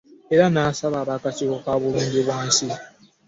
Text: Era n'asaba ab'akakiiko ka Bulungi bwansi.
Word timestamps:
Era 0.33 0.45
n'asaba 0.49 0.97
ab'akakiiko 1.03 1.57
ka 1.63 1.73
Bulungi 1.81 2.19
bwansi. 2.27 2.67